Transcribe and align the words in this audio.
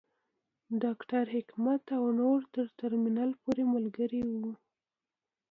ډاکټر 0.83 1.23
حکمت 1.35 1.83
او 1.97 2.03
نور 2.19 2.39
تر 2.53 2.65
ترمینل 2.79 3.29
پورې 3.41 3.63
ملګري 3.73 4.21
وو. 4.29 4.51